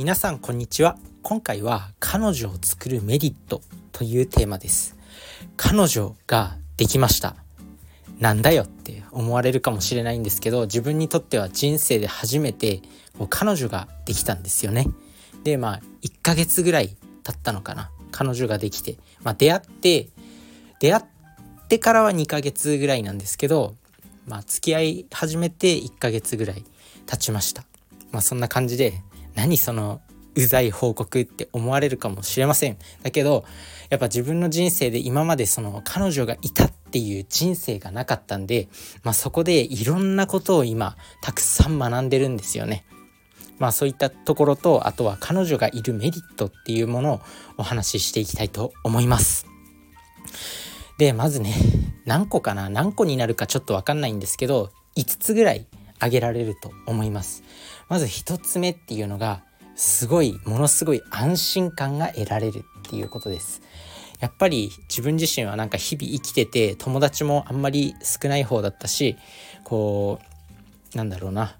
[0.00, 0.96] 皆さんこんにちは。
[1.20, 3.60] 今回は彼女を作るメリット
[3.92, 4.96] というテーマです。
[5.58, 7.36] 彼女ができました。
[8.18, 12.80] なんだよって思われるかもしれないんですけど自分にとっては人生で初めて
[13.28, 14.86] 彼女ができたんですよね。
[15.44, 17.90] でまあ1ヶ月ぐらい経ったのかな。
[18.10, 20.08] 彼女ができて、まあ、出会って
[20.80, 21.04] 出会っ
[21.68, 23.74] てからは2ヶ月ぐらいなんですけど
[24.26, 26.64] まあ付き合い始めて1ヶ月ぐらい
[27.04, 27.64] 経ちました。
[28.12, 29.02] まあそんな感じで
[29.40, 30.02] 何その
[30.34, 33.46] うざい報告って思われるかもしれませんだけど
[33.88, 38.68] やっぱ自分の人生で今までその彼女がいたっていう人生がなかったんで、
[39.02, 42.84] まあ、そこでいろんなことを今たくさん学んでるんですよね。
[43.58, 47.20] まあそういったところとあとは彼女がいるメリットっていうものを
[47.58, 49.46] お話ししていきたいと思います。
[50.98, 51.54] でまずね
[52.04, 57.42] 何個かな何個になるかちょっと分かんないんですけど5つぐらい挙げられると思います。
[57.90, 59.42] まず1つ目っていうのが
[59.74, 63.60] すごいものすごい安心感が得られるっていうことです。
[64.20, 69.16] やっぱり自分自身はなんか日々生きてて友達もあんまり少ない方だったし
[69.64, 70.20] こ
[70.94, 71.56] うなんだろうな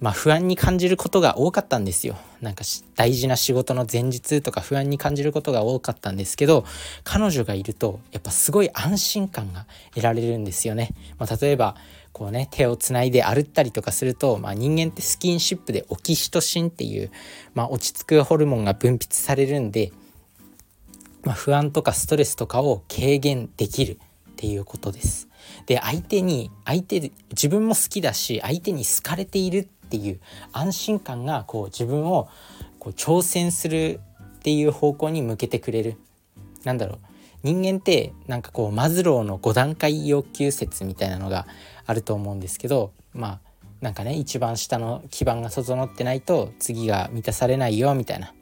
[0.00, 2.16] まあ不安に感じることが多かったんですよ。
[2.42, 2.64] なんか
[2.96, 6.64] 大事な仕事の前日とか不安に感じることが多かったんですけど、
[7.02, 10.90] 彼女がいるとやっぱすごい安心感が得られるんですよね。
[11.18, 11.76] まあ、例えば、
[12.16, 17.10] こうね、手をつないで歩ったりとかすると、まあ、人間ってスキンシップでオキシトシンっていう、
[17.52, 19.92] まあ、落ち着くホルモンが分泌されるんで、
[21.24, 23.98] まあ、不安とかストレスとかを軽減できる
[24.30, 25.28] っていうことです。
[25.66, 30.18] で相手に相手自分も好きだし相手に好かれているっていう
[30.52, 32.30] 安心感がこう自分を
[32.78, 34.00] こう挑戦する
[34.38, 35.98] っていう方向に向けてくれる
[36.64, 36.98] なんだろう
[37.42, 41.46] 人間ってなんかこうマズローの5段階要求説みたいなのが
[41.86, 43.40] あると思うんですけどまあ
[43.80, 48.34] なんかね一番下の基盤が整ってないと次が満たされないよみたいな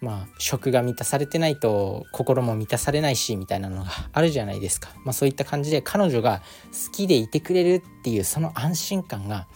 [0.00, 6.42] まあ食が満たされてないと心も満たされないしみたいなのがあるじゃないですか、まあ、そういった感じで彼女が
[6.86, 9.46] 好きでいてくれるっていうその安心感が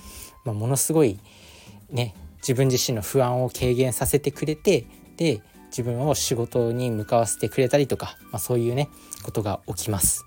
[0.45, 1.19] まあ、ものすごい
[1.91, 8.89] ね自分自身の不安を軽減させてくれてで自分を仕事に向かわせてくれたりとか、まあ、そういうね
[9.23, 10.27] ことが起きます。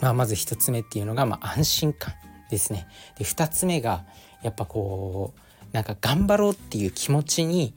[0.00, 2.14] まあ、まず1つ目っていうのが、まあ、安心感
[2.50, 2.86] ですね。
[3.18, 4.04] で2つ目が
[4.42, 5.40] やっぱこう
[5.72, 7.74] なんか頑張ろうっていう気持ちに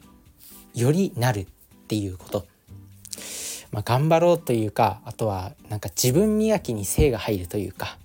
[0.73, 1.45] よりなるっ
[1.87, 2.45] ていうこと。
[3.71, 7.97] まあ、頑張ろうというかあとはなんか自分磨きに精が入るというか、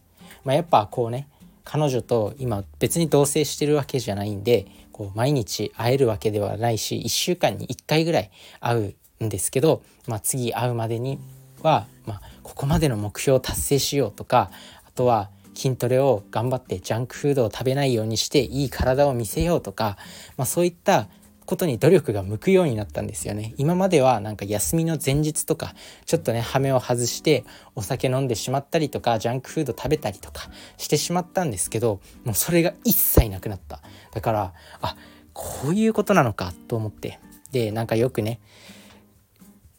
[0.45, 1.29] まあ、やっぱこうね
[1.65, 11.19] 彼女と今別に同棲してるわけじゃないんでこう毎日会えるわけではないし1週間に1回ぐらい会うんですけど、まあ、次会うまでに
[11.63, 14.53] は、まあ、ここまでの目標を達成しようとか
[14.85, 19.99] あとは筋トレを頑張ってジャンクフードを食べないようにしていい体を見せようとか、
[20.37, 21.09] まあ、そういった
[21.45, 23.53] ことに努力が向くようになったんですよね。
[23.57, 25.75] 今まではなんか休みの前日とか
[26.05, 33.81] ちょっとね羽目を外してお酒飲んでしまったりとかジャンクフード食べたりとかしてしまったんですけどもうそれが一切なくなった。
[34.13, 34.53] だから
[34.83, 34.97] あ
[35.33, 37.19] こういうことなのかと思って。
[37.51, 38.39] でなんかよくね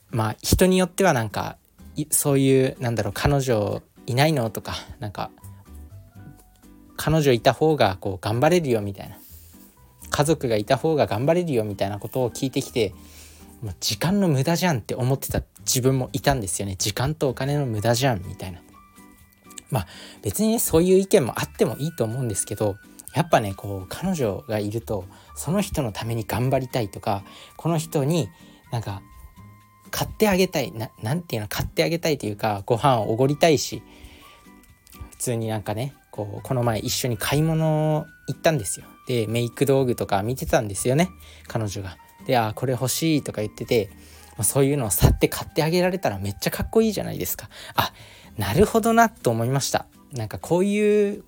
[0.09, 1.57] まあ人によってはなんか
[2.11, 5.31] そういうなんだろう彼女いないのとかなんか
[6.95, 9.17] 彼女いた方がこう頑張れるよみたいな。
[10.09, 12.93] 家族がいた方が頑張れるよみたいなことを聞いてきて
[13.61, 16.75] もう時間の無駄じゃんって思ってた自分もいたんですよね。
[16.77, 18.61] 時間とお金の無駄じゃんみたいな。
[19.69, 19.87] まあ
[20.21, 22.77] 別にねそういう意見もあってもいいと思うんですけど
[23.13, 27.23] やっぱねこう彼女がいるとその人のために頑張りたいとか
[27.57, 28.29] この人に
[28.71, 29.01] なんか
[29.91, 31.47] 買ってあげたいな何て言うの？
[31.47, 33.81] 買ってあげたいというかご飯をおごりたいし
[35.11, 41.09] 普通になんかねこうこの前一緒に買い物行ったんですよでメイク道具とか見てたんですよね
[41.47, 41.97] 彼女が。
[42.25, 43.89] であこれ欲しいとか言ってて、
[44.41, 47.49] そういうのを去って買ってあげられたらめっちゃかっこいいじゃないですか。
[47.75, 47.93] あ
[48.37, 49.85] なるほどなと思いました。
[50.11, 51.23] なんかこういう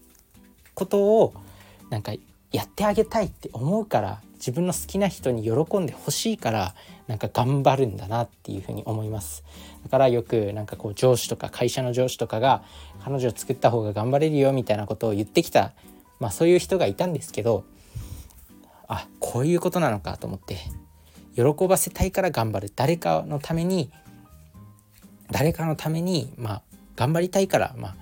[0.74, 1.34] ことを
[1.90, 2.12] なんか
[2.52, 6.74] やってあげたいって思うから自分の好きな人に喜んでほしいから
[7.08, 9.44] なんか頑張るんだなっていうふうに思います。
[9.84, 12.64] だからよくなんかこう上司とか会社の上司とかが
[13.04, 15.74] 彼女を作った方が頑張れるよみたいなことを言ってきた
[16.20, 17.66] まあそういう人がいたんですけど
[18.88, 20.58] あこういうことなのかと思って
[21.36, 23.92] 喜ばせたいから頑張る誰かのために
[25.32, 26.62] 誰かのためにまあ
[26.96, 27.96] 頑張りたいからまあ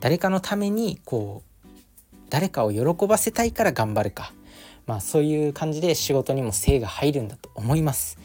[0.00, 1.68] 誰かのためにこう
[2.28, 4.32] 誰かを喜ばせたいから頑張るか。
[4.86, 8.18] まあそういう感じで仕事にも精が入るんだと思います。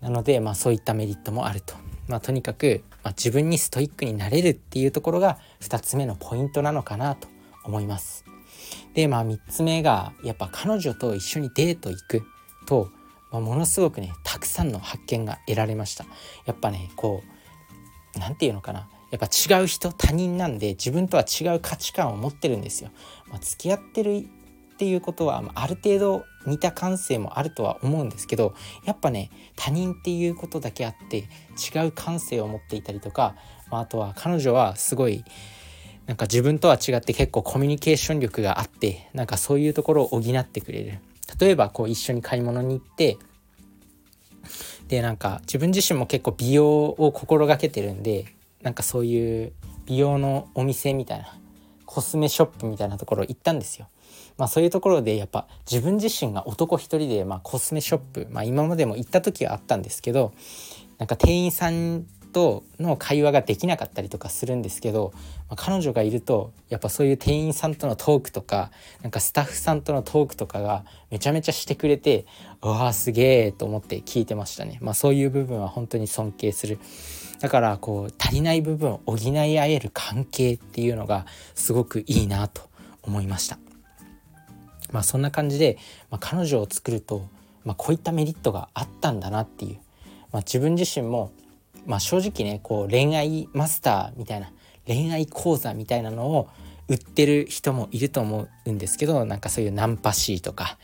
[0.00, 1.74] なのでまあそういったメリットもあると。
[2.08, 7.28] まあとにかく、まあ、自分にストイックになれるっていうところが2つ目のポイントなのかなと
[7.64, 8.24] 思います。
[8.94, 12.22] でまあ3つ目がやっぱ彼女と一緒にデート行く
[12.66, 12.90] と、
[13.30, 16.04] まあ、ものすごくねたくさんの発見が得られました。
[16.46, 17.22] やっぱねこ
[18.14, 18.88] う何て言うのかな。
[19.10, 22.90] やっぱ違う人他人なんで自分とは違う価値観を持ってるんですよ。
[23.28, 24.28] まあ、付き合ってる
[24.76, 31.28] っていうことは、まあ、ある程度似た感性もあるとは思うんですけどやっぱね他人っていうことだけあって
[31.74, 33.36] 違う感性を持っていたりとか、
[33.70, 35.24] まあ、あとは彼女はすごい
[36.04, 40.98] なんか自分とは違って結構コミュニケーション力があってなんかそういうところを補ってくれる
[41.40, 43.16] 例えばこう一緒に買い物に行って
[44.88, 48.26] でなんか自分自身も結構美容を心がけてるんで
[48.60, 49.52] なんかそういう
[49.86, 51.38] 美容のお店みたいな
[51.86, 53.88] コスメショップみたいなところ行ったんですよ。
[54.38, 60.32] まあそういうところでやっぱ自分自身が男一人でまあコスメショップ、まあ、今までも行った時はあったんですけど
[60.98, 62.06] なんか店員さん
[62.36, 65.12] との会話ができなかったりとかするんですけど、
[65.48, 72.26] まあ、彼女がいるとやっぱそういう店員さんとのトークとかなんかスタッフさんとのトークとかがめちゃめちゃしてくれて
[72.60, 74.78] わーすげえと思って聞いてましたね。
[74.82, 76.78] まあ、そういう部分は本当に尊敬する。
[77.40, 81.24] だからこう足りない部分を補い合える関係っていうのが
[81.54, 82.62] すごくいいなと
[83.02, 83.65] 思いました。
[84.92, 85.78] まあそんな感じで、
[86.10, 87.28] まあ、彼女を作ると、
[87.64, 89.74] まあ、こういったメリットがあったんだなっていう、
[90.32, 91.32] まあ、自分自身も
[91.86, 94.50] まあ、正直ねこう恋愛マスターみたいな
[94.86, 96.48] 恋愛講座みたいなのを
[96.88, 100.78] 売ってる人もいると思うんですけどなんかそういうナンパシーとか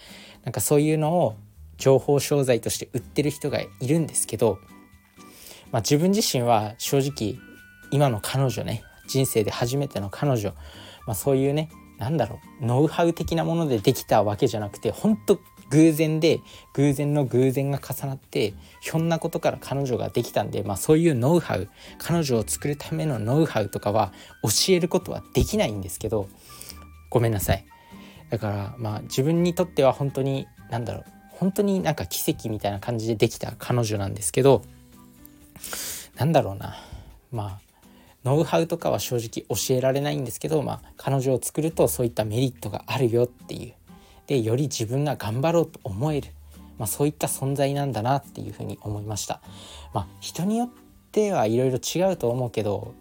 [0.44, 1.36] なんかそういうのを
[1.76, 4.58] 情報商材として売ってる人がいるんですけど、
[5.70, 7.38] まあ、自分自身は正直
[7.90, 10.50] 今の彼女ね人生で初めての彼女、
[11.06, 11.68] まあ、そういうね
[12.02, 15.38] なんだろうノウハウ的なものでできたわけじゃなくて本当
[15.70, 16.40] 偶然で
[16.72, 21.68] 偶然の偶然が重なってひょんなことから彼女ができたんで、まあ、そういうノウハウ
[21.98, 24.12] 彼女を作るためのノウハウとかは
[24.42, 26.28] 教えることはできないんですけど
[27.08, 27.64] ごめんなさい。
[28.30, 34.62] だからまあ自分にとっては本当に何だろう本当になんか奇跡みたいな感じでできた彼女なんですけど
[36.16, 36.74] なんだろうな。
[37.30, 37.71] まあ
[38.24, 43.74] ノウハウとかは正直教えられないんですけど、まあ、彼女を作るとそういったメリットがあるよっていう。
[44.26, 46.28] でより自分が頑張ろうと思える、
[46.78, 49.40] まあ、そういった存在なんだなっていうふうに思いました。
[49.92, 50.70] まあ、人によっ
[51.10, 52.94] てはいろいろ違うと思うけど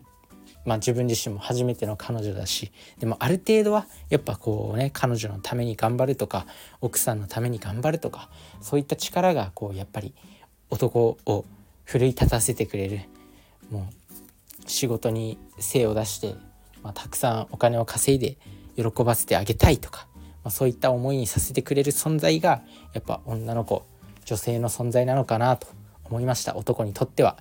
[0.66, 6.46] まあ、自分自身も初めての彼女だしでもある程度はやっぱこうね彼女のために頑張るとか
[6.82, 8.30] 奥さんのために頑張るとか
[8.62, 10.14] そういった力がこうやっぱり
[10.70, 11.46] 男を
[11.84, 13.02] 奮い立たせてくれる。
[13.70, 14.01] もう
[14.72, 16.36] 仕事に精を出して、
[16.84, 18.38] まあ、たくさんお金を稼いで
[18.76, 20.08] 喜ばせてあげたいとか
[20.44, 22.62] まあ、そういった思いにさせてくれる存在が
[22.94, 23.86] やっぱ女の子
[24.26, 25.68] 女性の存在なのかなと
[26.06, 27.38] 思いました男にとっては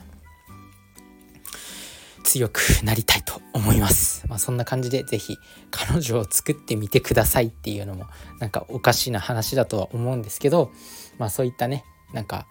[2.25, 4.25] 強くなりたいと思います。
[4.29, 5.39] まあ、そんな感じで是非
[5.71, 8.07] 彼女を作ってみてくださいっていうのも
[8.39, 10.71] なんかおかしな話だとは思うんですけど、
[11.19, 12.47] まあ、そういったねなんか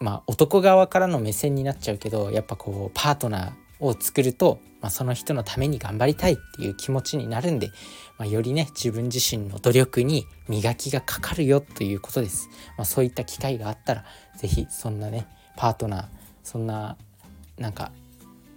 [0.00, 7.68] まあ男側からの目線になっちゃうけどやっぱこうパートナーを作ると、まあ、その人のために頑張りたいっていう気持ちになるんで、
[8.18, 12.48] まあ、よりね自分自身の努力に磨きがかかるよということです。
[12.76, 14.04] まあ、そういった機会があったら
[14.36, 16.06] 是非そんなねパートナー
[16.42, 16.96] そんな
[17.56, 17.92] なんか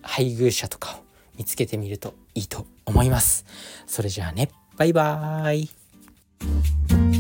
[0.02, 1.04] 配偶者とかを
[1.38, 3.46] 見つけてみるといいと思います。
[3.86, 7.11] それじゃあねバイバーイ